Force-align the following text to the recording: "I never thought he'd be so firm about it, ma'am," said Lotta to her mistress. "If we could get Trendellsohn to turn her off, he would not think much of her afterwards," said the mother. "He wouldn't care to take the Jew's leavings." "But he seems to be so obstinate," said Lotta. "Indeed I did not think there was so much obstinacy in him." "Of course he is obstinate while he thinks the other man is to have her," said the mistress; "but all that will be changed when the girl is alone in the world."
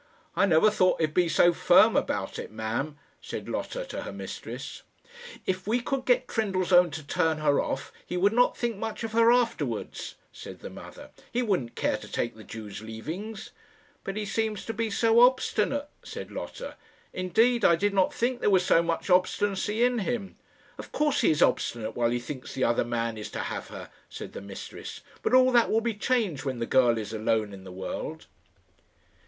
"I 0.35 0.47
never 0.47 0.71
thought 0.71 0.99
he'd 0.99 1.13
be 1.13 1.29
so 1.29 1.53
firm 1.53 1.95
about 1.95 2.39
it, 2.39 2.49
ma'am," 2.51 2.97
said 3.21 3.47
Lotta 3.47 3.85
to 3.85 4.01
her 4.01 4.11
mistress. 4.11 4.81
"If 5.45 5.67
we 5.67 5.79
could 5.79 6.05
get 6.07 6.27
Trendellsohn 6.27 6.89
to 6.93 7.03
turn 7.05 7.37
her 7.37 7.59
off, 7.61 7.91
he 8.03 8.17
would 8.17 8.33
not 8.33 8.57
think 8.57 8.77
much 8.77 9.03
of 9.03 9.11
her 9.11 9.31
afterwards," 9.31 10.15
said 10.31 10.61
the 10.61 10.71
mother. 10.71 11.11
"He 11.31 11.43
wouldn't 11.43 11.75
care 11.75 11.97
to 11.97 12.11
take 12.11 12.33
the 12.35 12.43
Jew's 12.43 12.81
leavings." 12.81 13.51
"But 14.03 14.15
he 14.17 14.25
seems 14.25 14.65
to 14.65 14.73
be 14.73 14.89
so 14.89 15.19
obstinate," 15.19 15.85
said 16.01 16.31
Lotta. 16.31 16.77
"Indeed 17.13 17.63
I 17.63 17.75
did 17.75 17.93
not 17.93 18.11
think 18.11 18.39
there 18.41 18.49
was 18.49 18.65
so 18.65 18.81
much 18.81 19.11
obstinacy 19.11 19.83
in 19.83 19.99
him." 19.99 20.35
"Of 20.79 20.91
course 20.91 21.21
he 21.21 21.29
is 21.29 21.43
obstinate 21.43 21.95
while 21.95 22.09
he 22.09 22.19
thinks 22.19 22.55
the 22.55 22.63
other 22.63 22.83
man 22.83 23.19
is 23.19 23.29
to 23.29 23.39
have 23.39 23.67
her," 23.67 23.91
said 24.09 24.33
the 24.33 24.41
mistress; 24.41 25.01
"but 25.21 25.35
all 25.35 25.51
that 25.51 25.69
will 25.69 25.79
be 25.79 25.93
changed 25.93 26.43
when 26.43 26.57
the 26.57 26.65
girl 26.65 26.97
is 26.97 27.13
alone 27.13 27.53
in 27.53 27.65
the 27.65 27.71
world." 27.71 28.25